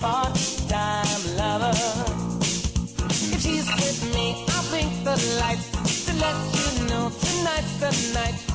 part-time 0.00 1.36
lover. 1.36 1.72
If 3.34 3.42
she's 3.42 3.66
with 3.66 4.14
me, 4.14 4.44
I'll 4.48 4.68
blink 4.70 4.92
the 5.04 5.16
lights 5.40 6.06
to 6.06 6.12
let 6.14 6.36
you 6.58 6.88
know 6.88 7.10
tonight's 7.10 7.74
the 7.80 7.90
night 8.14 8.47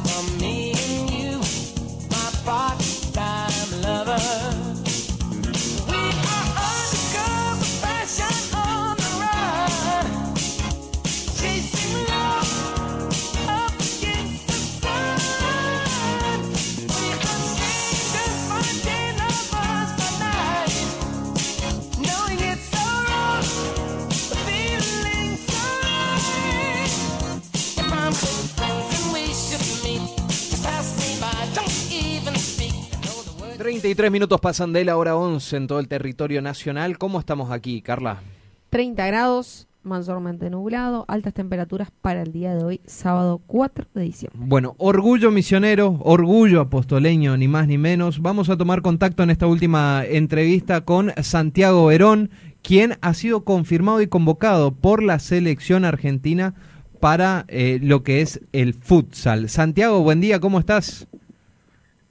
23 33.94 34.12
minutos 34.12 34.42
pasan 34.42 34.74
de 34.74 34.84
la 34.86 34.98
hora 34.98 35.16
11 35.16 35.56
en 35.56 35.68
todo 35.68 35.80
el 35.80 35.88
territorio 35.88 36.42
nacional. 36.42 36.98
¿Cómo 36.98 37.20
estamos 37.20 37.52
aquí, 37.52 37.80
Carla? 37.84 38.24
30 38.72 39.06
grados, 39.06 39.68
mayormente 39.84 40.50
nublado, 40.50 41.06
altas 41.08 41.36
temperaturas 41.36 41.90
para 42.02 42.24
el 42.24 42.32
día 42.32 42.56
de 42.56 42.64
hoy, 42.64 42.82
sábado 42.88 43.40
4 43.46 43.86
de 43.94 44.02
diciembre. 44.02 44.40
Bueno, 44.48 44.74
orgullo 44.80 45.30
misionero, 45.30 46.00
orgullo 46.02 46.62
apostoleño, 46.62 47.38
ni 47.38 47.48
más 47.48 47.68
ni 47.68 47.78
menos. 47.78 48.20
Vamos 48.20 48.50
a 48.50 48.58
tomar 48.58 48.82
contacto 48.82 49.22
en 49.22 49.30
esta 49.30 49.46
última 49.46 50.04
entrevista 50.04 50.82
con 50.82 51.12
Santiago 51.22 51.86
Verón, 51.86 52.32
quien 52.64 52.98
ha 53.02 53.14
sido 53.14 53.44
confirmado 53.44 54.02
y 54.02 54.08
convocado 54.08 54.72
por 54.72 55.04
la 55.04 55.20
selección 55.20 55.86
argentina 55.86 56.56
para 57.00 57.46
eh, 57.48 57.78
lo 57.80 58.02
que 58.02 58.22
es 58.22 58.42
el 58.54 58.74
futsal. 58.74 59.50
Santiago, 59.50 60.02
buen 60.02 60.20
día, 60.20 60.40
¿cómo 60.40 60.58
estás? 60.58 61.08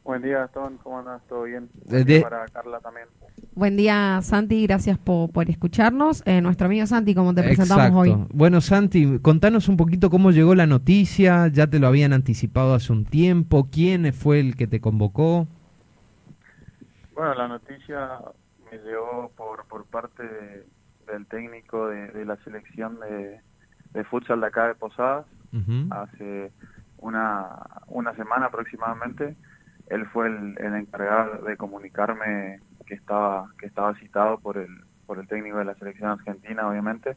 Buen 0.05 0.23
día, 0.23 0.39
Gastón. 0.41 0.79
¿Cómo 0.83 0.99
andas? 0.99 1.23
¿Todo 1.29 1.45
bien? 1.45 1.69
Buen 1.87 2.05
día 2.05 2.23
para 2.23 2.47
Carla 2.49 2.81
también. 2.81 3.07
Buen 3.55 3.77
día, 3.77 4.21
Santi, 4.23 4.67
gracias 4.67 4.99
po- 4.99 5.29
por, 5.33 5.49
escucharnos. 5.49 6.23
Eh, 6.27 6.41
nuestro 6.41 6.67
amigo 6.67 6.87
Santi, 6.87 7.15
como 7.15 7.35
te 7.35 7.43
presentamos 7.43 7.85
Exacto. 7.87 7.99
hoy. 7.99 8.27
Bueno, 8.33 8.61
Santi, 8.61 9.19
contanos 9.21 9.69
un 9.69 9.77
poquito 9.77 10.11
cómo 10.11 10.31
llegó 10.33 10.55
la 10.57 10.67
noticia. 10.67 11.47
Ya 11.49 11.69
te 11.69 11.79
lo 11.79 11.87
habían 11.87 12.13
anticipado 12.13 12.75
hace 12.75 12.93
un 12.93 13.05
tiempo. 13.05 13.69
¿Quién 13.71 14.13
fue 14.13 14.41
el 14.41 14.57
que 14.57 14.67
te 14.67 14.81
convocó? 14.81 15.47
Bueno, 17.15 17.35
la 17.35 17.47
noticia 17.49 18.19
me 18.71 18.79
llegó 18.79 19.31
por, 19.37 19.65
por 19.67 19.85
parte 19.85 20.23
de- 20.25 20.67
del 21.13 21.27
técnico 21.27 21.89
de, 21.89 22.09
de 22.09 22.25
la 22.25 22.37
selección 22.39 22.99
de, 23.01 23.39
de 23.93 24.05
futsal 24.05 24.41
de 24.41 24.47
acá 24.47 24.67
de 24.69 24.75
Posadas. 24.75 25.27
Hace 25.91 26.51
una, 26.99 27.51
una 27.89 28.15
semana 28.15 28.47
aproximadamente. 28.47 29.37
Él 29.89 30.07
fue 30.07 30.29
el, 30.29 30.57
encargado 30.75 31.45
de 31.45 31.57
comunicarme 31.57 32.61
que 32.87 32.95
estaba 32.95 33.49
que 33.59 33.67
estaba 33.67 33.95
citado 33.95 34.39
por 34.39 34.59
el 34.59 34.71
por 35.07 35.19
el 35.19 35.27
técnico 35.27 35.59
de 35.59 35.65
la 35.65 35.75
selección 35.75 36.11
argentina, 36.11 36.69
obviamente. 36.69 37.17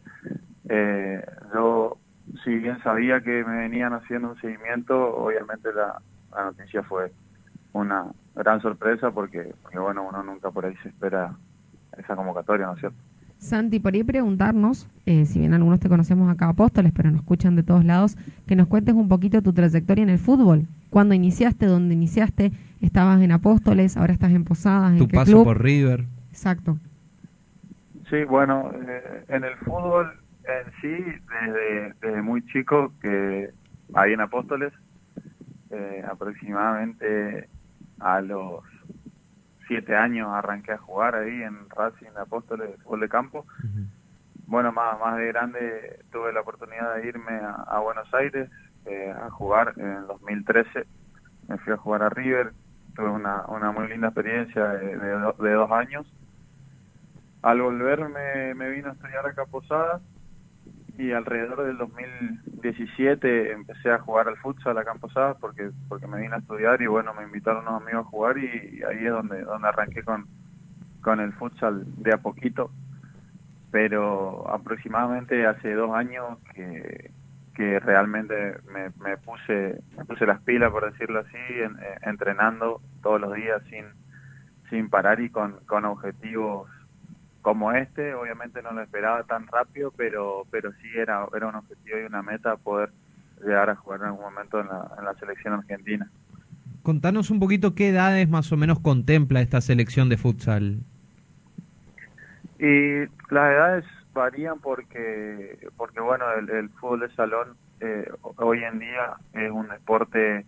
Eh, 0.68 1.24
yo, 1.54 1.98
si 2.44 2.56
bien 2.56 2.82
sabía 2.82 3.22
que 3.22 3.44
me 3.44 3.58
venían 3.58 3.94
haciendo 3.94 4.30
un 4.30 4.42
seguimiento, 4.42 5.16
obviamente 5.16 5.72
la, 5.72 6.02
la 6.34 6.46
noticia 6.46 6.84
fue 6.84 7.12
una 7.74 8.06
gran 8.36 8.62
sorpresa 8.62 9.12
porque, 9.12 9.54
porque, 9.62 9.80
bueno, 9.80 10.08
uno 10.08 10.24
nunca 10.24 10.52
por 10.52 10.66
ahí 10.66 10.76
se 10.82 10.90
espera 10.90 11.34
esa 11.98 12.16
convocatoria, 12.16 12.66
¿no 12.66 12.74
es 12.74 12.80
cierto? 12.80 12.98
Santi, 13.40 13.80
por 13.80 13.94
ahí 13.94 14.04
preguntarnos, 14.04 14.88
eh, 15.06 15.26
si 15.26 15.40
bien 15.40 15.54
algunos 15.54 15.80
te 15.80 15.90
conocemos 15.90 16.32
acá 16.32 16.50
Apóstoles, 16.50 16.92
pero 16.96 17.12
nos 17.12 17.22
escuchan 17.22 17.56
de 17.56 17.64
todos 17.64 17.86
lados, 17.86 18.18
que 18.48 18.56
nos 18.56 18.68
cuentes 18.68 18.96
un 18.96 19.08
poquito 19.08 19.42
tu 19.42 19.54
trayectoria 19.54 20.04
en 20.04 20.10
el 20.10 20.20
fútbol. 20.20 20.68
¿Cuándo 20.96 21.14
iniciaste? 21.14 21.66
¿Dónde 21.66 21.94
iniciaste? 21.94 22.54
¿Estabas 22.80 23.22
en 23.22 23.34
Apóstoles? 23.34 23.98
¿Ahora 23.98 24.14
estás 24.14 24.32
en 24.32 24.46
Posadas? 24.46 24.94
¿En 24.94 25.00
Tu 25.00 25.10
qué 25.10 25.18
paso 25.18 25.32
club? 25.34 25.44
por 25.44 25.62
River. 25.62 26.06
Exacto. 26.32 26.78
Sí, 28.10 28.24
bueno, 28.24 28.72
eh, 28.88 29.26
en 29.28 29.44
el 29.44 29.56
fútbol 29.58 30.14
en 30.46 30.72
sí, 30.80 31.04
desde, 31.44 31.94
desde 32.02 32.22
muy 32.22 32.46
chico, 32.46 32.94
que 33.02 33.50
ahí 33.94 34.14
en 34.14 34.22
Apóstoles, 34.22 34.72
eh, 35.72 36.02
aproximadamente 36.10 37.50
a 38.00 38.22
los 38.22 38.64
siete 39.68 39.98
años 39.98 40.30
arranqué 40.32 40.72
a 40.72 40.78
jugar 40.78 41.16
ahí 41.16 41.42
en 41.44 41.58
Racing 41.76 42.14
de 42.16 42.22
Apóstoles 42.22 42.70
de 42.70 42.78
fútbol 42.78 43.02
de 43.02 43.10
campo. 43.10 43.46
Bueno, 44.48 44.72
más, 44.72 44.98
más 45.02 45.18
de 45.18 45.28
grande 45.28 46.00
tuve 46.10 46.32
la 46.32 46.40
oportunidad 46.40 46.96
de 46.96 47.06
irme 47.06 47.34
a, 47.34 47.52
a 47.68 47.80
Buenos 47.80 48.14
Aires 48.14 48.50
eh, 48.86 49.12
a 49.12 49.30
jugar 49.32 49.74
en 49.78 49.88
el 49.92 50.08
2013. 50.08 50.88
Me 51.48 51.58
fui 51.60 51.74
a 51.74 51.78
jugar 51.78 52.04
a 52.04 52.10
River, 52.10 52.54
tuve 52.96 53.10
una, 53.10 53.46
una 53.48 53.72
muy 53.72 53.88
linda 53.90 54.08
experiencia 54.10 54.70
de, 54.70 54.98
de 54.98 55.12
do- 55.12 55.36
de 55.40 55.52
dos 55.54 55.72
años. 55.72 56.08
Al 57.42 57.62
volver 57.62 58.10
me, 58.10 58.54
me 58.56 58.70
vino 58.70 58.90
a 58.90 58.94
estudiar 58.94 59.26
a 59.28 59.46
Posadas 59.46 60.02
y 60.98 61.12
alrededor 61.14 61.66
del 61.66 61.78
2017 61.78 63.52
empecé 63.54 63.92
a 63.92 64.00
jugar 64.00 64.28
al 64.30 64.38
futsal 64.38 64.78
acá 64.78 64.94
en 64.94 65.00
Posadas 65.00 65.38
porque, 65.42 65.72
porque 65.90 66.08
me 66.08 66.22
vine 66.22 66.36
a 66.36 66.40
estudiar 66.40 66.82
y 66.82 66.88
bueno, 66.88 67.14
me 67.16 67.24
invitaron 67.24 67.68
unos 67.68 67.82
amigos 67.84 68.06
a 68.08 68.10
jugar 68.10 68.38
y, 68.40 68.84
ahí 68.84 69.06
es 69.06 69.12
donde, 69.12 69.44
donde 69.44 69.68
arranqué 69.70 70.04
con, 70.04 70.30
con 71.02 71.20
el 71.22 71.34
futsal 71.34 71.86
de 71.98 72.14
a 72.14 72.20
poquito 72.20 72.76
pero 73.72 74.50
aproximadamente 74.50 75.46
hace 75.46 75.74
dos 75.74 75.92
años 75.96 76.40
que, 76.54 77.12
que 77.56 77.80
realmente 77.80 78.56
me, 78.74 78.90
me 79.04 79.18
puse 79.18 79.80
me 79.98 80.06
puse 80.06 80.26
las 80.26 80.42
pilas 80.42 80.72
por 80.72 80.92
decirlo 80.92 81.20
así 81.20 81.38
en- 81.50 81.78
eh, 81.82 81.98
entrenando 82.04 82.82
todos 83.02 83.20
los 83.22 83.34
días 83.34 83.62
sin 83.70 83.86
sin 84.70 84.90
parar 84.90 85.20
y 85.22 85.30
con, 85.30 85.54
con 85.66 85.86
objetivos 85.86 86.70
como 87.42 87.72
este 87.72 88.14
obviamente 88.16 88.62
no 88.62 88.72
lo 88.74 88.82
esperaba 88.82 89.24
tan 89.24 89.48
rápido 89.48 89.92
pero 89.96 90.44
pero 90.52 90.72
sí 90.74 90.88
era 90.96 91.26
era 91.36 91.48
un 91.48 91.56
objetivo 91.56 92.00
y 92.00 92.04
una 92.06 92.22
meta 92.22 92.56
poder 92.58 92.90
llegar 93.42 93.70
a 93.70 93.76
jugar 93.76 94.02
en 94.02 94.06
algún 94.08 94.24
momento 94.26 94.60
en 94.60 94.68
la, 94.68 94.88
en 94.98 95.06
la 95.06 95.14
selección 95.16 95.54
argentina 95.54 96.08
Contanos 96.84 97.32
un 97.32 97.40
poquito 97.40 97.74
qué 97.74 97.90
edades 97.90 98.30
más 98.30 98.52
o 98.52 98.58
menos 98.58 98.80
contempla 98.80 99.42
esta 99.42 99.60
selección 99.60 100.08
de 100.08 100.18
futsal. 100.18 100.78
Y 102.60 103.00
las 103.34 103.52
edades 103.52 103.86
varían 104.16 104.60
porque, 104.60 105.60
porque 105.78 106.00
bueno, 106.00 106.26
el, 106.34 106.70
fútbol 106.70 107.02
de 107.02 107.10
salón 107.10 107.50
eh, 107.82 108.10
hoy 108.38 108.64
en 108.64 108.80
día 108.80 109.14
es 109.34 109.52
un 109.52 109.68
deporte 109.68 110.46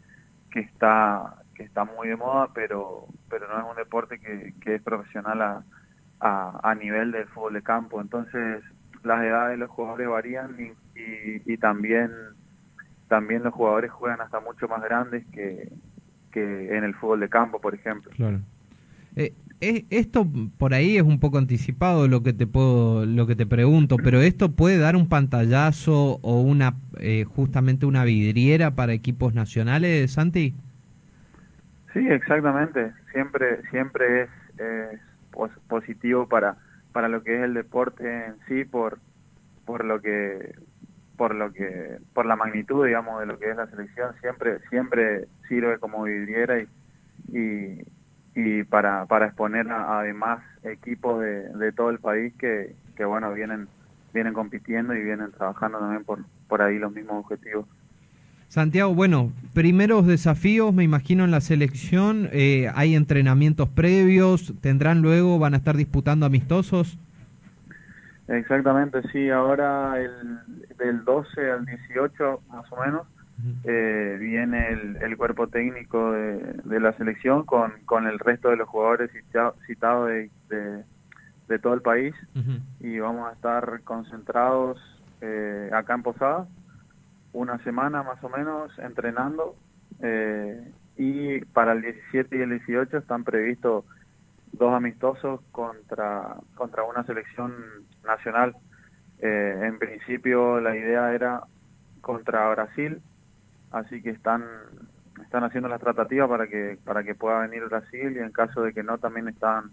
que 0.50 0.61
está 0.61 1.35
que 1.53 1.63
está 1.63 1.83
muy 1.83 2.07
de 2.07 2.16
moda, 2.16 2.47
pero 2.53 3.06
pero 3.29 3.47
no 3.47 3.59
es 3.59 3.66
un 3.69 3.75
deporte 3.75 4.19
que, 4.19 4.53
que 4.61 4.75
es 4.75 4.81
profesional 4.81 5.41
a, 5.41 5.63
a, 6.19 6.59
a 6.63 6.75
nivel 6.75 7.11
del 7.11 7.27
fútbol 7.27 7.53
de 7.53 7.61
campo. 7.61 8.01
Entonces 8.01 8.63
las 9.03 9.23
edades 9.23 9.51
de 9.51 9.57
los 9.57 9.69
jugadores 9.69 10.07
varían 10.07 10.56
y, 10.57 11.51
y, 11.51 11.57
también 11.57 12.11
también 13.07 13.44
los 13.44 13.53
jugadores 13.53 13.91
juegan 13.91 14.22
hasta 14.22 14.39
mucho 14.39 14.67
más 14.67 14.81
grandes 14.81 15.25
que, 15.27 15.69
que 16.31 16.75
en 16.75 16.83
el 16.83 16.95
fútbol 16.95 17.19
de 17.19 17.29
campo, 17.29 17.59
por 17.59 17.75
ejemplo. 17.75 18.11
Eh, 19.59 19.85
esto 19.89 20.28
por 20.59 20.73
ahí 20.75 20.97
es 20.97 21.03
un 21.03 21.19
poco 21.19 21.39
anticipado 21.39 22.07
lo 22.07 22.22
que 22.22 22.33
te 22.33 22.45
puedo, 22.45 23.05
lo 23.05 23.25
que 23.25 23.35
te 23.35 23.47
pregunto, 23.47 23.97
pero 23.97 24.22
esto 24.22 24.51
puede 24.51 24.78
dar 24.78 24.95
un 24.95 25.09
pantallazo 25.09 26.19
o 26.22 26.41
una, 26.41 26.75
eh, 27.00 27.23
justamente 27.23 27.88
una 27.88 28.03
vidriera 28.06 28.72
para 28.75 28.94
equipos 28.94 29.33
nacionales, 29.33 30.11
Santi. 30.11 30.53
Sí, 31.94 32.07
exactamente. 32.07 32.94
Siempre, 33.11 33.61
siempre 33.69 34.23
es, 34.23 34.29
es 34.59 35.00
pos- 35.31 35.57
positivo 35.67 36.27
para, 36.27 36.57
para 36.91 37.07
lo 37.07 37.23
que 37.23 37.35
es 37.38 37.44
el 37.44 37.53
deporte 37.53 38.25
en 38.27 38.36
sí, 38.47 38.65
por, 38.65 39.00
por 39.65 39.86
lo 39.86 40.01
que, 40.01 40.56
por 41.18 41.36
lo 41.36 41.51
que, 41.53 42.00
por 42.13 42.25
la 42.25 42.36
magnitud, 42.36 42.86
digamos, 42.86 43.19
de 43.21 43.25
lo 43.27 43.39
que 43.39 43.51
es 43.51 43.57
la 43.57 43.68
selección. 43.68 44.13
Siempre, 44.21 44.59
siempre 44.69 45.27
sirve 45.47 45.80
como 45.80 46.03
vidriera 46.03 46.59
y, 47.33 47.81
y 48.38 48.63
para, 48.63 49.07
para 49.07 49.25
exponer 49.25 49.68
a, 49.72 49.98
a 49.98 50.04
demás 50.04 50.44
equipos 50.63 51.19
de, 51.19 51.50
de 51.50 51.72
todo 51.72 51.89
el 51.89 51.98
país 51.98 52.31
que, 52.38 52.75
que 52.95 53.04
bueno 53.04 53.34
vienen, 53.34 53.68
vienen 54.13 54.34
compitiendo 54.34 54.94
y 54.94 55.04
vienen 55.04 55.31
trabajando 55.31 55.80
también 55.80 56.04
por, 56.04 56.19
por 56.48 56.62
ahí 56.62 56.78
los 56.78 56.94
mismos 56.94 57.25
objetivos. 57.25 57.66
Santiago, 58.48 58.94
bueno, 58.94 59.31
primeros 59.56 60.06
desafíos, 60.06 60.72
me 60.72 60.84
imagino 60.84 61.25
en 61.25 61.31
la 61.31 61.42
selección, 61.42 62.30
eh, 62.31 62.72
hay 62.75 62.95
entrenamientos 62.95 63.69
previos, 63.69 64.54
tendrán 64.62 65.01
luego, 65.01 65.40
van 65.40 65.56
a 65.56 65.57
estar 65.57 65.75
disputando 65.75 66.28
amistosos. 66.28 66.95
Exactamente, 68.28 69.01
sí, 69.12 69.31
ahora 69.31 70.00
el, 70.00 70.40
del 70.78 71.04
12 71.04 71.51
al 71.51 71.66
18 71.66 72.42
más 72.51 72.72
o 72.72 72.86
menos 72.86 73.01
eh, 73.63 74.18
viene 74.19 74.69
el, 74.69 74.98
el 75.01 75.18
cuerpo 75.18 75.48
técnico 75.48 76.12
de, 76.12 76.38
de 76.63 76.80
la 76.80 76.94
selección 76.94 77.44
con, 77.45 77.72
con 77.86 78.07
el 78.07 78.18
resto 78.19 78.50
de 78.50 78.56
los 78.57 78.68
jugadores 78.68 79.12
cita- 79.12 79.54
citados 79.66 80.10
de, 80.10 80.30
de, 80.50 80.84
de 81.48 81.60
todo 81.60 81.74
el 81.74 81.81
país. 81.81 82.16
Y 82.80 83.00
vamos 83.00 83.30
a 83.30 83.34
estar 83.34 83.81
concentrados 83.84 84.80
eh, 85.22 85.69
acá 85.74 85.94
en 85.95 86.04
Posadas 86.04 86.48
una 87.34 87.57
semana 87.63 88.04
más 88.04 88.24
o 88.24 88.30
menos 88.30 88.72
entrenando. 88.80 89.56
Eh, 90.01 90.72
y 90.98 91.40
para 91.45 91.74
el 91.74 91.81
17 91.81 92.38
y 92.38 92.42
el 92.42 92.50
18 92.50 92.98
están 92.98 93.24
previstos 93.24 93.86
dos 94.54 94.74
amistosos 94.74 95.42
contra 95.51 96.36
contra 96.56 96.83
una 96.83 97.04
selección 97.04 97.54
nacional. 98.06 98.56
Eh, 99.19 99.60
en 99.63 99.78
principio 99.78 100.60
la 100.60 100.75
idea 100.75 101.13
era 101.13 101.42
contra 102.01 102.50
Brasil, 102.50 103.00
así 103.72 104.02
que 104.02 104.10
están 104.12 104.44
están 105.22 105.44
haciendo 105.44 105.68
las 105.68 105.81
tratativas 105.81 106.30
para 106.30 106.48
que 106.48 106.78
para 106.86 107.04
que 107.04 107.16
pueda 107.16 107.40
venir 107.40 107.64
Brasil 107.66 108.14
y 108.16 108.19
en 108.19 108.31
caso 108.31 108.62
de 108.62 108.74
que 108.74 108.84
no 108.84 108.98
también 108.98 109.28
están 109.28 109.66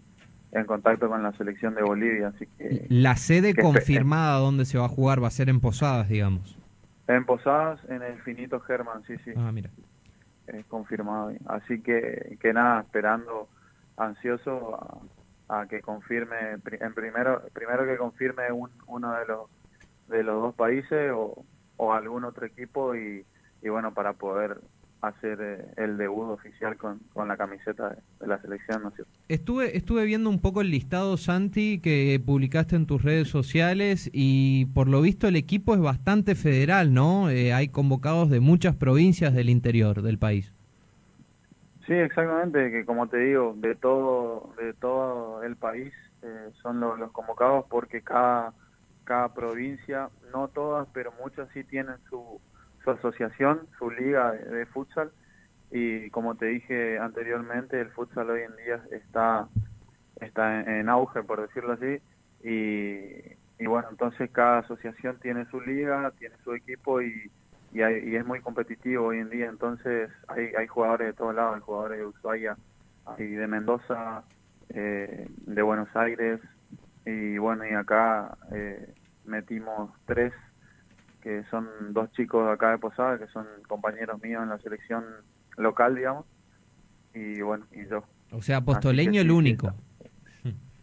en 0.51 0.65
contacto 0.65 1.07
con 1.09 1.21
la 1.21 1.31
selección 1.33 1.75
de 1.75 1.83
Bolivia, 1.83 2.29
así 2.29 2.47
que 2.57 2.85
La 2.89 3.15
sede 3.17 3.53
que- 3.53 3.61
confirmada 3.61 4.39
donde 4.39 4.65
se 4.65 4.77
va 4.77 4.85
a 4.85 4.89
jugar 4.89 5.21
va 5.21 5.27
a 5.27 5.31
ser 5.31 5.49
en 5.49 5.59
Posadas, 5.59 6.07
digamos. 6.09 6.55
en 7.07 7.25
Posadas 7.25 7.79
en 7.89 8.01
el 8.01 8.19
finito 8.21 8.59
Germán, 8.61 9.03
sí, 9.05 9.15
sí. 9.23 9.31
Ah, 9.35 9.51
mira. 9.51 9.69
es 10.47 10.65
confirmado. 10.67 11.31
Así 11.47 11.81
que, 11.81 12.37
que 12.39 12.53
nada, 12.53 12.81
esperando 12.81 13.47
ansioso 13.97 14.75
a, 15.49 15.59
a 15.61 15.67
que 15.67 15.81
confirme, 15.81 16.35
en 16.51 16.93
primero, 16.93 17.41
primero 17.53 17.85
que 17.85 17.97
confirme 17.97 18.51
un- 18.51 18.69
uno 18.87 19.13
de 19.13 19.25
los 19.25 19.49
de 20.07 20.21
los 20.23 20.39
dos 20.41 20.55
países 20.55 21.11
o, 21.13 21.43
o 21.77 21.93
algún 21.93 22.23
otro 22.25 22.45
equipo 22.45 22.95
y, 22.95 23.25
y 23.61 23.69
bueno, 23.69 23.93
para 23.93 24.13
poder 24.13 24.57
hacer 25.01 25.39
eh, 25.41 25.65
el 25.77 25.97
debut 25.97 26.29
oficial 26.29 26.77
con, 26.77 26.99
con 27.13 27.27
la 27.27 27.37
camiseta 27.37 27.89
de, 27.89 27.95
de 28.19 28.27
la 28.27 28.39
selección, 28.39 28.81
¿no 28.81 28.89
es 28.89 28.95
cierto? 28.95 29.11
Estuve, 29.27 29.77
estuve 29.77 30.05
viendo 30.05 30.29
un 30.29 30.39
poco 30.39 30.61
el 30.61 30.71
listado, 30.71 31.17
Santi, 31.17 31.79
que 31.79 32.21
publicaste 32.25 32.75
en 32.75 32.85
tus 32.85 33.03
redes 33.03 33.27
sociales 33.27 34.09
y 34.13 34.65
por 34.67 34.87
lo 34.87 35.01
visto 35.01 35.27
el 35.27 35.35
equipo 35.35 35.73
es 35.73 35.81
bastante 35.81 36.35
federal, 36.35 36.93
¿no? 36.93 37.29
Eh, 37.29 37.53
hay 37.53 37.67
convocados 37.67 38.29
de 38.29 38.39
muchas 38.39 38.75
provincias 38.75 39.33
del 39.33 39.49
interior 39.49 40.01
del 40.01 40.17
país. 40.17 40.51
Sí, 41.85 41.93
exactamente, 41.93 42.71
que 42.71 42.83
como 42.83 43.07
te 43.07 43.17
digo, 43.17 43.53
de 43.57 43.75
todo, 43.75 44.53
de 44.57 44.73
todo 44.73 45.43
el 45.43 45.55
país 45.55 45.93
eh, 46.23 46.49
son 46.61 46.79
los, 46.79 46.97
los 46.97 47.11
convocados 47.11 47.65
porque 47.69 48.01
cada, 48.01 48.53
cada 49.03 49.29
provincia, 49.33 50.09
no 50.33 50.47
todas, 50.47 50.87
pero 50.93 51.13
muchas 51.21 51.47
sí 51.53 51.63
tienen 51.63 51.95
su, 52.09 52.41
su 52.85 52.91
asociación, 52.91 53.69
su 53.79 53.91
liga 53.91 54.33
de, 54.33 54.67
futsal. 54.67 55.13
Y 55.71 56.11
como 56.11 56.37
te 56.37 56.47
dije 56.47 56.99
anteriormente, 56.99 57.81
el 57.81 57.91
futsal 57.91 58.31
hoy 58.31 58.43
en 58.43 58.55
día 58.57 58.83
está, 58.91 59.49
está 60.17 60.61
en, 60.61 60.69
en 60.69 60.89
auge, 60.89 61.23
por 61.23 61.41
decirlo 61.41 61.73
así, 61.73 61.99
y, 62.41 63.33
y 63.59 63.67
bueno, 63.67 63.89
entonces 63.91 64.31
cada 64.31 64.59
asociación 64.59 65.19
tiene 65.19 65.45
su 65.47 65.61
liga, 65.61 66.11
tiene 66.19 66.37
su 66.43 66.53
equipo 66.53 67.01
y, 67.01 67.31
y, 67.71 67.81
hay- 67.81 68.09
y 68.09 68.15
es 68.15 68.25
muy 68.25 68.41
competitivo 68.41 69.07
hoy 69.07 69.19
en 69.19 69.29
día, 69.29 69.47
entonces 69.47 70.11
hay, 70.27 70.47
hay 70.57 70.67
jugadores 70.67 71.07
de 71.09 71.13
todos 71.13 71.35
lados, 71.35 71.55
hay 71.55 71.61
jugadores 71.61 71.99
de 71.99 72.05
Ushuaia, 72.05 72.59
hay 73.05 73.27
de 73.31 73.47
Mendoza, 73.47 74.25
eh, 74.69 75.27
de 75.29 75.61
Buenos 75.61 75.95
Aires, 75.95 76.41
y 77.05 77.37
bueno, 77.37 77.65
y 77.67 77.73
acá 77.73 78.37
eh, 78.51 78.95
metimos 79.25 79.91
tres, 80.05 80.33
que 81.25 81.43
son 81.49 81.67
dos 81.89 82.11
chicos 82.11 82.45
de 82.45 82.53
acá 82.53 82.69
de 82.69 82.77
Posada, 82.77 83.17
que 83.17 83.25
son 83.25 83.47
compañeros 83.67 84.21
míos 84.21 84.43
en 84.43 84.49
la 84.49 84.59
selección 84.59 85.03
local, 85.57 85.95
digamos, 85.95 86.23
y 87.15 87.41
bueno, 87.41 87.65
y 87.71 87.87
yo. 87.89 88.03
O 88.31 88.43
sea, 88.43 88.57
Apostoleño 88.57 89.21
el 89.21 89.27
sí, 89.27 89.33
sí, 89.33 89.35
único. 89.35 89.73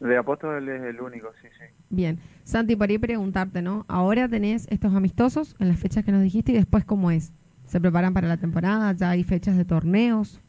De 0.00 0.16
Apóstol 0.16 0.68
es 0.68 0.82
el 0.82 1.00
único, 1.00 1.30
sí, 1.40 1.46
sí. 1.56 1.64
Bien. 1.90 2.18
Santi, 2.42 2.74
para 2.74 2.92
ir 2.92 3.00
preguntarte, 3.00 3.62
¿no? 3.62 3.84
Ahora 3.86 4.28
tenés 4.28 4.66
estos 4.68 4.92
amistosos 4.96 5.54
en 5.60 5.68
las 5.68 5.78
fechas 5.78 6.04
que 6.04 6.10
nos 6.10 6.22
dijiste 6.22 6.50
y 6.50 6.56
después, 6.56 6.84
¿cómo 6.84 7.12
es? 7.12 7.30
¿Se 7.68 7.80
preparan 7.80 8.12
para 8.12 8.26
la 8.26 8.36
temporada? 8.36 8.92
¿Ya 8.94 9.10
hay 9.10 9.22
fechas 9.22 9.56
de 9.56 9.64
torneos? 9.64 10.40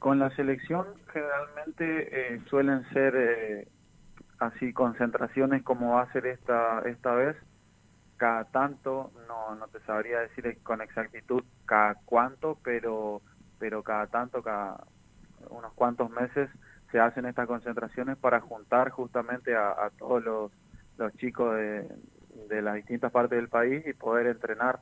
Con 0.00 0.18
la 0.18 0.34
selección 0.34 0.84
generalmente 1.12 2.34
eh, 2.34 2.40
suelen 2.50 2.82
ser 2.92 3.14
eh, 3.16 3.68
así 4.40 4.72
concentraciones 4.72 5.62
como 5.62 5.92
va 5.92 6.02
a 6.02 6.12
ser 6.12 6.26
esta 6.26 6.82
esta 6.86 7.14
vez. 7.14 7.36
Cada 8.20 8.44
tanto, 8.50 9.12
no, 9.28 9.54
no 9.56 9.68
te 9.68 9.80
sabría 9.80 10.20
decir 10.20 10.60
con 10.62 10.82
exactitud 10.82 11.42
cada 11.64 11.94
cuánto, 12.04 12.58
pero 12.62 13.22
pero 13.58 13.82
cada 13.82 14.06
tanto, 14.08 14.42
cada 14.42 14.78
unos 15.50 15.74
cuantos 15.74 16.10
meses 16.10 16.50
se 16.90 17.00
hacen 17.00 17.26
estas 17.26 17.46
concentraciones 17.46 18.18
para 18.18 18.40
juntar 18.40 18.90
justamente 18.90 19.54
a, 19.56 19.90
todos 19.98 20.22
los, 20.24 20.52
los 20.96 21.14
chicos 21.16 21.54
de, 21.56 21.88
de 22.48 22.62
las 22.62 22.74
distintas 22.76 23.12
partes 23.12 23.38
del 23.38 23.48
país 23.50 23.86
y 23.86 23.92
poder 23.94 24.26
entrenar 24.28 24.80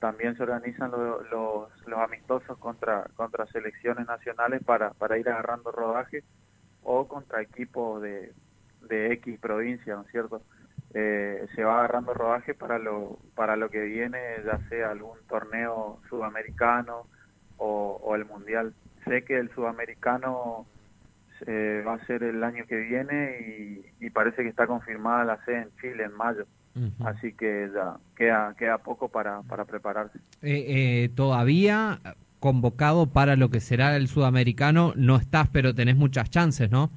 también 0.00 0.36
se 0.36 0.42
organizan 0.44 0.90
lo- 0.92 1.22
los, 1.24 1.70
los 1.86 2.00
amistosos 2.00 2.58
contra, 2.58 3.04
contra 3.16 3.46
selecciones 3.48 4.06
nacionales 4.06 4.62
para, 4.64 4.92
para 4.94 5.18
ir 5.18 5.28
agarrando 5.28 5.72
rodaje 5.72 6.24
o 6.82 7.08
contra 7.08 7.42
equipos 7.42 8.02
de, 8.02 8.34
de 8.80 9.12
X 9.14 9.38
provincia, 9.40 9.94
¿no 9.96 10.02
es 10.02 10.08
cierto? 10.10 10.44
Eh, 10.98 11.46
se 11.54 11.62
va 11.62 11.80
agarrando 11.80 12.14
rodaje 12.14 12.54
para 12.54 12.78
lo, 12.78 13.18
para 13.34 13.54
lo 13.54 13.68
que 13.68 13.82
viene, 13.82 14.18
ya 14.46 14.58
sea 14.70 14.92
algún 14.92 15.18
torneo 15.28 15.98
sudamericano 16.08 17.06
o, 17.58 18.00
o 18.02 18.14
el 18.14 18.24
mundial. 18.24 18.72
Sé 19.04 19.22
que 19.22 19.36
el 19.38 19.50
sudamericano 19.50 20.64
eh, 21.46 21.84
va 21.86 21.94
a 21.94 22.06
ser 22.06 22.22
el 22.22 22.42
año 22.42 22.64
que 22.66 22.76
viene 22.76 23.84
y, 24.00 24.06
y 24.06 24.08
parece 24.08 24.42
que 24.42 24.48
está 24.48 24.66
confirmada 24.66 25.24
la 25.24 25.44
sede 25.44 25.62
en 25.62 25.68
Chile 25.80 26.04
en 26.04 26.12
mayo. 26.12 26.46
Así 27.04 27.32
que 27.32 27.70
ya 27.74 27.96
queda, 28.14 28.54
queda 28.58 28.78
poco 28.78 29.08
para, 29.08 29.40
para 29.42 29.64
prepararse. 29.64 30.18
Eh, 30.42 30.64
eh, 31.04 31.10
todavía 31.14 32.00
convocado 32.38 33.06
para 33.06 33.34
lo 33.34 33.50
que 33.50 33.60
será 33.60 33.96
el 33.96 34.08
sudamericano 34.08 34.92
no 34.94 35.16
estás, 35.16 35.48
pero 35.48 35.74
tenés 35.74 35.96
muchas 35.96 36.30
chances, 36.30 36.70
¿no? 36.70 36.90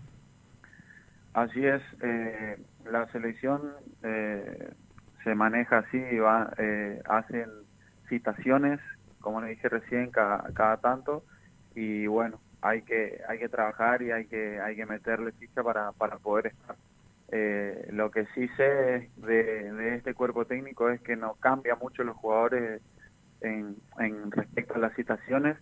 Así 1.33 1.65
es, 1.65 1.81
eh, 2.01 2.57
la 2.91 3.07
selección 3.07 3.61
eh, 4.03 4.71
se 5.23 5.35
maneja 5.35 5.79
así, 5.79 6.17
va, 6.17 6.51
eh, 6.57 7.01
hacen 7.05 7.49
citaciones, 8.07 8.79
como 9.19 9.41
le 9.41 9.49
dije 9.49 9.69
recién, 9.69 10.11
cada, 10.11 10.43
cada 10.53 10.77
tanto, 10.77 11.23
y 11.75 12.07
bueno, 12.07 12.39
hay 12.61 12.81
que 12.81 13.21
hay 13.27 13.39
que 13.39 13.49
trabajar 13.49 14.01
y 14.01 14.11
hay 14.11 14.25
que 14.25 14.59
hay 14.59 14.75
que 14.75 14.85
meterle 14.85 15.31
ficha 15.31 15.63
para, 15.63 15.91
para 15.93 16.17
poder 16.17 16.47
estar. 16.47 16.75
Eh, 17.31 17.87
lo 17.91 18.09
que 18.09 18.25
sí 18.33 18.47
sé 18.57 19.09
de, 19.17 19.71
de 19.71 19.95
este 19.95 20.13
cuerpo 20.15 20.45
técnico 20.45 20.89
es 20.89 20.99
que 21.01 21.15
no 21.15 21.35
cambia 21.35 21.75
mucho 21.75 22.03
los 22.03 22.17
jugadores 22.17 22.81
en, 23.41 23.75
en 23.99 24.31
respecto 24.31 24.75
a 24.75 24.79
las 24.79 24.95
citaciones, 24.95 25.57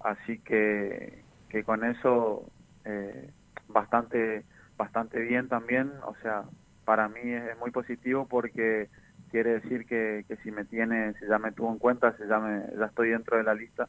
así 0.00 0.38
que, 0.38 1.22
que 1.48 1.62
con 1.62 1.84
eso 1.84 2.44
eh, 2.84 3.30
bastante 3.68 4.44
bastante 4.76 5.20
bien 5.20 5.48
también, 5.48 5.92
o 6.04 6.14
sea, 6.16 6.42
para 6.84 7.08
mí 7.08 7.20
es 7.22 7.58
muy 7.58 7.70
positivo 7.70 8.26
porque 8.28 8.88
quiere 9.30 9.60
decir 9.60 9.86
que, 9.86 10.24
que 10.28 10.36
si 10.36 10.50
me 10.50 10.64
tiene, 10.64 11.14
si 11.14 11.26
ya 11.26 11.38
me 11.38 11.52
tuvo 11.52 11.72
en 11.72 11.78
cuenta, 11.78 12.16
si 12.16 12.26
ya 12.28 12.38
me, 12.38 12.62
ya 12.78 12.86
estoy 12.86 13.10
dentro 13.10 13.38
de 13.38 13.44
la 13.44 13.54
lista, 13.54 13.88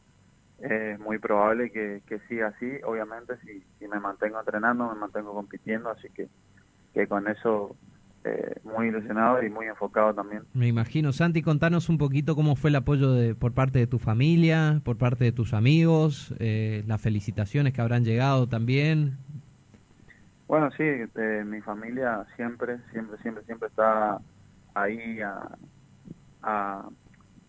es 0.60 0.98
muy 0.98 1.18
probable 1.18 1.70
que, 1.70 2.00
que 2.06 2.18
siga 2.20 2.48
así, 2.48 2.70
obviamente 2.84 3.36
si, 3.44 3.60
si 3.78 3.86
me 3.88 4.00
mantengo 4.00 4.38
entrenando, 4.38 4.88
me 4.88 4.98
mantengo 4.98 5.34
compitiendo, 5.34 5.90
así 5.90 6.08
que, 6.10 6.28
que 6.94 7.06
con 7.06 7.28
eso 7.28 7.76
eh, 8.24 8.54
muy 8.64 8.88
ilusionado 8.88 9.42
y 9.42 9.50
muy 9.50 9.66
enfocado 9.66 10.14
también. 10.14 10.44
Me 10.54 10.66
imagino. 10.66 11.12
Santi, 11.12 11.42
contanos 11.42 11.90
un 11.90 11.98
poquito 11.98 12.34
cómo 12.34 12.56
fue 12.56 12.70
el 12.70 12.76
apoyo 12.76 13.12
de, 13.12 13.34
por 13.34 13.52
parte 13.52 13.78
de 13.78 13.86
tu 13.86 13.98
familia, 13.98 14.80
por 14.82 14.96
parte 14.96 15.24
de 15.24 15.32
tus 15.32 15.52
amigos, 15.52 16.34
eh, 16.38 16.84
las 16.86 17.02
felicitaciones 17.02 17.74
que 17.74 17.82
habrán 17.82 18.02
llegado 18.02 18.48
también. 18.48 19.18
Bueno, 20.46 20.70
sí, 20.72 20.82
eh, 20.82 21.42
mi 21.46 21.60
familia 21.62 22.26
siempre, 22.36 22.78
siempre, 22.92 23.16
siempre, 23.18 23.44
siempre 23.44 23.68
está 23.68 24.18
ahí 24.74 25.20
a, 25.20 25.48
a, 26.42 26.88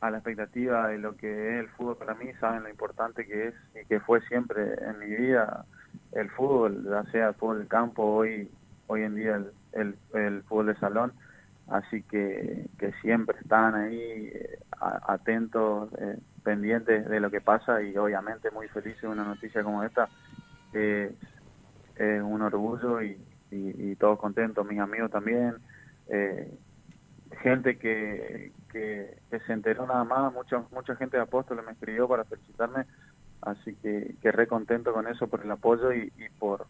la 0.01 0.17
expectativa 0.17 0.87
de 0.87 0.99
lo 0.99 1.15
que 1.15 1.27
es 1.27 1.59
el 1.61 1.69
fútbol 1.69 1.97
para 1.97 2.13
mí, 2.13 2.31
saben 2.39 2.63
lo 2.63 2.69
importante 2.69 3.25
que 3.25 3.47
es 3.47 3.55
y 3.73 3.85
que 3.87 3.99
fue 3.99 4.21
siempre 4.21 4.75
en 4.87 4.99
mi 4.99 5.07
vida 5.07 5.65
el 6.11 6.29
fútbol, 6.29 6.83
ya 6.83 7.03
sea 7.11 7.29
el 7.29 7.33
fútbol 7.33 7.63
de 7.63 7.67
campo, 7.67 8.03
hoy 8.03 8.49
hoy 8.87 9.01
en 9.01 9.15
día 9.15 9.41
el, 9.73 9.95
el, 10.13 10.41
fútbol 10.43 10.67
de 10.67 10.75
salón, 10.75 11.11
así 11.67 12.03
que, 12.03 12.67
que 12.77 12.91
siempre 13.01 13.37
están 13.39 13.75
ahí 13.75 14.31
atentos, 14.79 15.89
eh, 15.97 16.17
pendientes 16.43 17.09
de 17.09 17.19
lo 17.19 17.31
que 17.31 17.41
pasa 17.41 17.81
y 17.81 17.97
obviamente 17.97 18.51
muy 18.51 18.67
felices 18.67 19.01
de 19.01 19.07
una 19.07 19.23
noticia 19.23 19.63
como 19.63 19.83
esta. 19.83 20.07
Es, 20.73 21.11
es 21.97 22.21
un 22.21 22.41
orgullo 22.41 23.01
y, 23.01 23.17
y, 23.51 23.91
y 23.91 23.95
todos 23.95 24.19
contentos, 24.19 24.65
mis 24.65 24.79
amigos 24.79 25.11
también, 25.11 25.55
eh, 26.09 26.51
gente 27.41 27.77
que, 27.77 28.51
que, 28.71 29.15
se 29.45 29.53
enteró 29.53 29.85
nada 29.85 30.03
más, 30.03 30.33
mucha, 30.33 30.63
mucha 30.71 30.95
gente 30.95 31.17
de 31.17 31.23
Apóstoles 31.23 31.65
me 31.65 31.73
escribió 31.73 32.07
para 32.07 32.23
felicitarme, 32.23 32.85
así 33.41 33.75
que, 33.75 34.15
que 34.21 34.31
re 34.31 34.47
contento 34.47 34.93
con 34.93 35.07
eso 35.07 35.27
por 35.27 35.41
el 35.43 35.51
apoyo 35.51 35.93
y, 35.93 36.11
por 36.39 36.65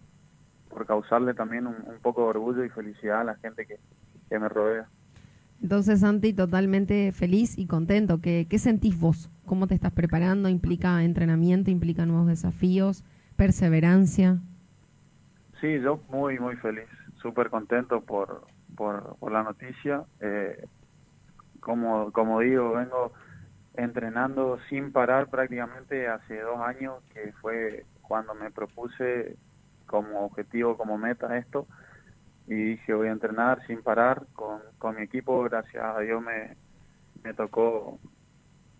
por 0.69 0.85
causarle 0.85 1.33
también 1.33 1.67
un, 1.67 1.75
poco 2.01 2.23
de 2.23 2.27
orgullo 2.31 2.65
y 2.65 2.69
felicidad 2.69 3.21
a 3.21 3.23
la 3.23 3.35
gente 3.35 3.65
que, 3.65 3.77
que 4.27 4.37
me 4.37 4.49
rodea. 4.49 4.85
Entonces, 5.61 6.01
Santi, 6.01 6.33
totalmente 6.33 7.13
feliz 7.13 7.57
y 7.57 7.65
contento. 7.65 8.19
¿Qué, 8.19 8.45
¿Qué 8.49 8.59
sentís 8.59 8.99
vos? 8.99 9.29
¿Cómo 9.45 9.67
te 9.67 9.73
estás 9.73 9.93
preparando? 9.93 10.49
¿Implica 10.49 11.01
entrenamiento? 11.01 11.71
¿Implica 11.71 12.05
nuevos 12.05 12.27
desafíos? 12.27 13.05
¿Perseverancia? 13.37 14.39
Sí, 15.61 15.79
yo 15.79 15.99
muy, 16.09 16.39
muy 16.39 16.55
feliz. 16.57 16.87
Súper 17.21 17.49
contento 17.49 18.01
por, 18.01 18.45
por, 18.75 19.17
por, 19.17 19.31
la 19.31 19.43
noticia. 19.43 20.03
Eh, 20.19 20.65
como, 21.59 22.11
como 22.11 22.41
digo, 22.41 22.73
vengo 22.73 23.11
entrenando 23.75 24.59
sin 24.69 24.91
parar 24.91 25.27
prácticamente 25.27 26.07
hace 26.07 26.39
dos 26.41 26.59
años, 26.61 27.03
que 27.13 27.31
fue 27.33 27.85
cuando 28.01 28.35
me 28.35 28.51
propuse 28.51 29.35
como 29.85 30.25
objetivo, 30.25 30.77
como 30.77 30.97
meta 30.97 31.37
esto 31.37 31.67
y 32.47 32.53
dije 32.53 32.93
voy 32.93 33.07
a 33.07 33.11
entrenar 33.11 33.65
sin 33.65 33.81
parar 33.81 34.23
con, 34.33 34.61
con 34.77 34.95
mi 34.95 35.03
equipo, 35.03 35.43
gracias 35.43 35.83
a 35.83 35.99
Dios 35.99 36.21
me, 36.21 36.55
me 37.23 37.33
tocó 37.33 37.99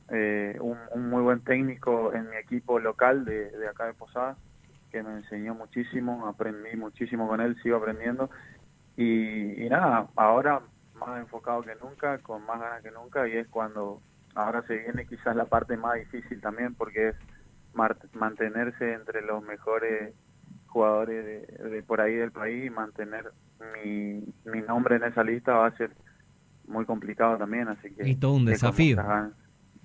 eh, 0.10 0.58
un, 0.62 1.10
muy 1.10 1.24
buen 1.24 1.42
técnico 1.42 2.14
en 2.14 2.30
mi 2.30 2.36
equipo 2.36 2.80
local 2.80 3.26
de, 3.26 3.50
de 3.52 3.68
acá 3.68 3.86
de 3.86 3.94
Posada, 3.94 4.36
que 4.96 5.04
me 5.04 5.18
enseñó 5.18 5.54
muchísimo, 5.54 6.26
aprendí 6.26 6.78
muchísimo 6.78 7.28
con 7.28 7.42
él, 7.42 7.62
sigo 7.62 7.76
aprendiendo 7.76 8.30
y, 8.96 9.68
nada, 9.70 10.08
ahora 10.16 10.62
más 10.98 11.20
enfocado 11.20 11.64
que 11.64 11.76
nunca, 11.84 12.20
con 12.20 12.46
más 12.46 12.62
ganas 12.62 12.82
que 12.82 12.92
nunca 12.92 13.28
y 13.28 13.34
es 13.34 13.48
cuando 13.50 14.00
ahora 14.36 14.62
se 14.62 14.78
viene 14.78 15.06
quizás 15.06 15.36
la 15.36 15.44
parte 15.44 15.76
más 15.76 15.96
difícil 15.96 16.40
también 16.40 16.76
porque 16.76 17.10
es 17.10 17.16
mantenerse 18.14 18.94
entre 18.94 19.22
los 19.22 19.44
mejores 19.44 20.14
jugadores 20.68 21.26
de, 21.26 21.70
de, 21.70 21.84
por 21.84 22.00
ahí 22.00 22.16
del 22.16 22.32
país 22.32 22.66
y 22.66 22.70
mantener 22.70 23.26
mi, 23.74 24.24
mi 24.46 24.62
nombre 24.62 24.96
en 24.96 25.04
esa 25.04 25.26
lista 25.26 25.56
va 25.56 25.68
a 25.68 25.76
ser 25.76 25.92
muy 26.70 26.86
complicado 26.86 27.38
también, 27.38 27.68
así 27.68 27.94
que... 27.94 28.08
Y 28.08 28.16
todo 28.16 28.36
un 28.36 28.46
desafío. 28.46 29.04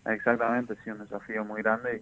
Exactamente, 0.06 0.76
sí, 0.84 0.90
un 0.90 1.00
desafío 1.00 1.44
muy 1.44 1.62
grande, 1.62 2.00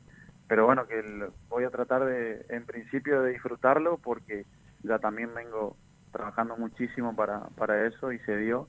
pero 0.49 0.67
bueno, 0.67 0.87
que 0.87 1.29
voy 1.49 1.65
a 1.65 1.71
tratar 1.71 2.05
de, 2.05 2.45
en 2.49 2.65
principio, 2.65 3.23
de 3.23 3.33
disfrutarlo 3.33 3.99
porque 3.99 4.45
ya 4.83 4.99
también 4.99 5.35
vengo 5.35 5.77
trabajando 6.11 6.57
muchísimo 6.57 7.15
para, 7.15 7.41
para 7.57 7.87
eso 7.87 8.13
y 8.13 8.19
se 8.21 8.37
dio, 8.39 8.67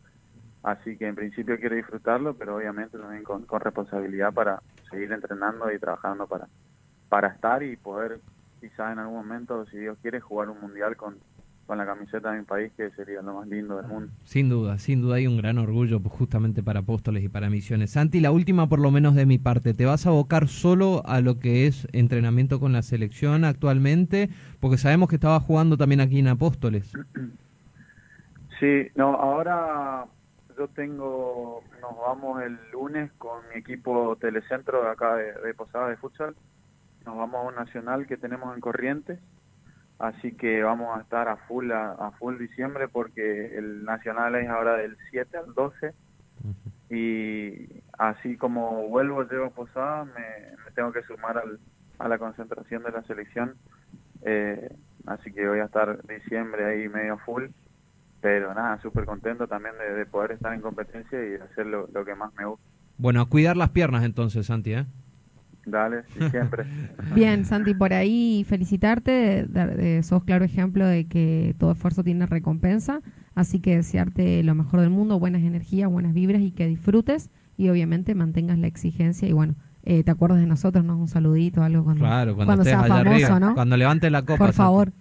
así 0.61 0.97
que 0.97 1.07
en 1.07 1.15
principio 1.15 1.57
quiero 1.57 1.75
disfrutarlo, 1.75 2.33
pero 2.33 2.57
obviamente 2.57 2.97
también 2.97 3.23
con, 3.23 3.45
con 3.45 3.61
responsabilidad 3.61 4.33
para 4.33 4.61
seguir 4.91 5.11
entrenando 5.13 5.71
y 5.71 5.79
trabajando 5.79 6.27
para, 6.27 6.47
para 7.07 7.29
estar 7.29 7.63
y 7.63 7.77
poder 7.77 8.19
quizás 8.59 8.91
en 8.91 8.99
algún 8.99 9.15
momento, 9.15 9.65
si 9.67 9.77
Dios 9.77 9.97
quiere, 10.01 10.19
jugar 10.19 10.49
un 10.49 10.59
mundial 10.59 10.97
con, 10.97 11.15
con 11.69 11.77
la 11.77 11.85
camiseta 11.85 12.31
de 12.31 12.39
mi 12.39 12.45
país, 12.45 12.71
que 12.75 12.89
sería 12.89 13.21
lo 13.21 13.35
más 13.35 13.47
lindo 13.47 13.77
del 13.77 13.85
mundo. 13.85 14.11
Sin 14.25 14.49
duda, 14.49 14.79
sin 14.79 15.01
duda 15.01 15.17
hay 15.17 15.27
un 15.27 15.37
gran 15.37 15.59
orgullo 15.59 15.99
pues, 15.99 16.15
justamente 16.15 16.63
para 16.63 16.79
Apóstoles 16.79 17.23
y 17.23 17.29
para 17.29 17.51
Misiones. 17.51 17.91
Santi, 17.91 18.19
la 18.19 18.31
última 18.31 18.67
por 18.67 18.79
lo 18.79 18.89
menos 18.89 19.13
de 19.13 19.27
mi 19.27 19.37
parte, 19.37 19.75
¿te 19.75 19.85
vas 19.85 20.07
a 20.07 20.09
abocar 20.09 20.47
solo 20.47 21.03
a 21.05 21.21
lo 21.21 21.37
que 21.37 21.67
es 21.67 21.87
entrenamiento 21.91 22.59
con 22.59 22.73
la 22.73 22.81
selección 22.81 23.45
actualmente? 23.45 24.31
Porque 24.59 24.79
sabemos 24.79 25.09
que 25.09 25.17
estabas 25.17 25.43
jugando 25.43 25.77
también 25.77 26.01
aquí 26.01 26.17
en 26.17 26.29
Apóstoles. 26.29 26.91
Sí, 28.59 28.89
no, 28.95 29.15
ahora 29.15 30.03
yo 30.57 30.67
tengo, 30.67 31.63
nos 31.81 31.97
vamos 31.97 32.43
el 32.43 32.57
lunes 32.73 33.09
con 33.13 33.39
mi 33.53 33.61
equipo 33.61 34.17
telecentro 34.19 34.83
de 34.83 34.89
acá 34.89 35.15
de, 35.15 35.31
de 35.31 35.53
Posada 35.53 35.87
de 35.87 35.95
Futsal, 35.95 36.35
nos 37.05 37.15
vamos 37.15 37.35
a 37.35 37.47
un 37.47 37.55
nacional 37.55 38.05
que 38.05 38.17
tenemos 38.17 38.53
en 38.53 38.59
Corrientes 38.59 39.19
así 39.99 40.31
que 40.31 40.63
vamos 40.63 40.97
a 40.97 41.01
estar 41.01 41.27
a 41.27 41.35
full 41.35 41.71
a, 41.71 42.11
full 42.17 42.37
diciembre 42.37 42.87
porque 42.87 43.57
el 43.57 43.83
nacional 43.83 44.35
es 44.35 44.47
ahora 44.49 44.77
del 44.77 44.97
7 45.11 45.37
al 45.37 45.53
12 45.53 45.93
y 46.89 47.67
así 47.97 48.35
como 48.37 48.87
vuelvo 48.87 49.23
llevo 49.23 49.51
posada 49.51 50.05
me, 50.05 50.73
tengo 50.73 50.91
que 50.91 51.03
sumar 51.03 51.37
al, 51.37 51.59
a 51.99 52.07
la 52.07 52.17
concentración 52.17 52.83
de 52.83 52.91
la 52.91 53.03
selección. 53.03 53.55
Eh, 54.23 54.73
así 55.05 55.31
que 55.31 55.47
voy 55.47 55.59
a 55.59 55.65
estar 55.65 56.01
diciembre 56.07 56.65
ahí 56.65 56.89
medio 56.89 57.17
full. 57.17 57.45
Pero 58.21 58.53
nada 58.53 58.81
súper 58.81 59.05
contento 59.05 59.47
también 59.47 59.75
de, 59.77 60.05
poder 60.05 60.31
estar 60.31 60.53
en 60.53 60.61
competencia 60.61 61.19
y 61.25 61.35
hacer 61.35 61.67
lo, 61.67 61.87
lo 61.93 62.03
que 62.03 62.15
más 62.15 62.33
me 62.33 62.45
gusta. 62.45 62.65
Bueno 62.97 63.21
a 63.21 63.29
cuidar 63.29 63.55
las 63.55 63.69
piernas 63.69 64.03
entonces 64.03 64.47
Santi 64.47 64.73
¿eh? 64.73 64.85
Dale, 65.69 66.03
siempre. 66.31 66.65
Bien, 67.15 67.45
Santi, 67.45 67.73
por 67.73 67.93
ahí 67.93 68.45
felicitarte, 68.47 69.47
sos 70.03 70.23
claro 70.23 70.45
ejemplo 70.45 70.85
de 70.85 71.05
que 71.05 71.55
todo 71.59 71.71
esfuerzo 71.71 72.03
tiene 72.03 72.25
recompensa, 72.25 73.01
así 73.35 73.59
que 73.59 73.75
desearte 73.75 74.43
lo 74.43 74.55
mejor 74.55 74.81
del 74.81 74.89
mundo, 74.89 75.19
buenas 75.19 75.41
energías, 75.43 75.89
buenas 75.89 76.13
vibras 76.13 76.41
y 76.41 76.51
que 76.51 76.67
disfrutes 76.67 77.29
y 77.57 77.69
obviamente 77.69 78.15
mantengas 78.15 78.57
la 78.57 78.67
exigencia 78.67 79.27
y 79.27 79.33
bueno, 79.33 79.55
eh, 79.83 80.03
te 80.03 80.11
acuerdas 80.11 80.39
de 80.39 80.45
nosotros, 80.45 80.83
¿no? 80.83 80.97
Un 80.97 81.07
saludito, 81.07 81.63
algo 81.63 81.83
cuando, 81.83 82.01
claro, 82.01 82.35
cuando, 82.35 82.63
seas 82.63 82.87
famoso, 82.87 83.39
¿no? 83.39 83.53
Cuando 83.53 83.77
levantes 83.77 84.11
la 84.11 84.21
copa. 84.21 84.37
Por 84.37 84.53
favor. 84.53 84.91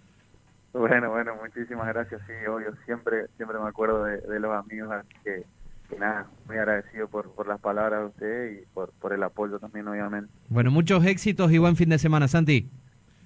Bueno, 0.72 1.10
bueno, 1.10 1.32
muchísimas 1.42 1.88
gracias, 1.88 2.20
sí, 2.26 2.32
obvio, 2.48 2.74
siempre, 2.84 3.26
siempre 3.36 3.58
me 3.58 3.68
acuerdo 3.68 4.04
de, 4.04 4.20
de 4.20 4.38
los 4.38 4.54
amigos, 4.54 4.90
así 4.92 5.08
que 5.24 5.44
nada, 5.96 6.26
muy 6.46 6.56
agradecido 6.56 7.08
por, 7.08 7.30
por 7.30 7.46
las 7.46 7.60
palabras 7.60 8.00
de 8.00 8.06
usted 8.06 8.52
y 8.52 8.66
por, 8.74 8.90
por 9.00 9.12
el 9.12 9.22
apoyo 9.22 9.58
también, 9.58 9.88
obviamente. 9.88 10.30
Bueno, 10.48 10.70
muchos 10.70 11.04
éxitos 11.04 11.50
y 11.52 11.58
buen 11.58 11.76
fin 11.76 11.88
de 11.88 11.98
semana, 11.98 12.28
Santi. 12.28 12.68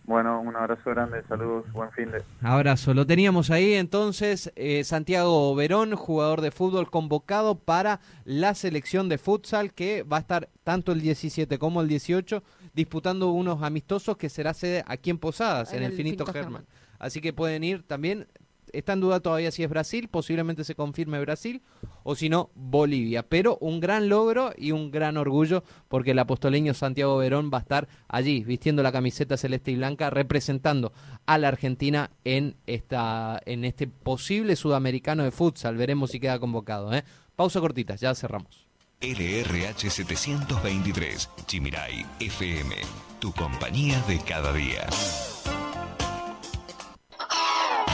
Bueno, 0.04 0.40
un 0.40 0.56
abrazo 0.56 0.90
grande, 0.90 1.22
saludos, 1.28 1.70
buen 1.72 1.90
fin 1.92 2.10
de. 2.10 2.22
Abrazo, 2.42 2.92
lo 2.92 3.06
teníamos 3.06 3.50
ahí 3.50 3.74
entonces, 3.74 4.52
eh, 4.56 4.82
Santiago 4.82 5.54
Verón, 5.54 5.94
jugador 5.94 6.40
de 6.40 6.50
fútbol 6.50 6.90
convocado 6.90 7.54
para 7.54 8.00
la 8.24 8.54
selección 8.54 9.08
de 9.08 9.18
futsal 9.18 9.72
que 9.72 10.02
va 10.02 10.16
a 10.16 10.20
estar 10.20 10.48
tanto 10.64 10.90
el 10.90 11.00
17 11.00 11.56
como 11.58 11.80
el 11.82 11.88
18 11.88 12.42
disputando 12.74 13.30
unos 13.30 13.62
amistosos 13.62 14.16
que 14.16 14.28
será 14.28 14.54
sede 14.54 14.82
aquí 14.86 15.10
en 15.10 15.18
Posadas, 15.18 15.72
en, 15.72 15.84
el, 15.84 15.92
Finito, 15.92 16.26
Germán. 16.26 16.64
Así 16.98 17.20
que 17.20 17.32
pueden 17.32 17.62
ir 17.62 17.82
también 17.84 18.26
está 18.72 18.94
en 18.94 19.00
duda 19.00 19.20
todavía 19.20 19.50
si 19.50 19.62
es 19.62 19.70
Brasil, 19.70 20.08
posiblemente 20.08 20.64
se 20.64 20.74
confirme 20.74 21.20
Brasil, 21.20 21.62
o 22.02 22.14
si 22.14 22.28
no, 22.28 22.50
Bolivia. 22.54 23.22
Pero 23.22 23.58
un 23.60 23.80
gran 23.80 24.08
logro 24.08 24.52
y 24.56 24.72
un 24.72 24.90
gran 24.90 25.16
orgullo 25.16 25.62
porque 25.88 26.12
el 26.12 26.18
apostoleño 26.18 26.74
Santiago 26.74 27.16
Verón 27.16 27.50
va 27.52 27.58
a 27.58 27.62
estar 27.62 27.88
allí 28.08 28.44
vistiendo 28.44 28.82
la 28.82 28.92
camiseta 28.92 29.36
celeste 29.36 29.70
y 29.70 29.76
blanca, 29.76 30.10
representando 30.10 30.92
a 31.26 31.38
la 31.38 31.48
Argentina 31.48 32.10
en, 32.24 32.56
esta, 32.66 33.40
en 33.46 33.64
este 33.64 33.86
posible 33.86 34.56
sudamericano 34.56 35.24
de 35.24 35.30
futsal. 35.30 35.76
Veremos 35.76 36.10
si 36.10 36.20
queda 36.20 36.38
convocado. 36.38 36.92
¿eh? 36.92 37.04
Pausa 37.36 37.60
cortita, 37.60 37.94
ya 37.96 38.14
cerramos. 38.14 38.66
LRH 39.00 39.90
723, 39.90 41.28
Chimirai 41.46 42.06
FM, 42.20 42.76
tu 43.18 43.32
compañía 43.32 44.00
de 44.06 44.20
cada 44.20 44.52
día. 44.52 44.86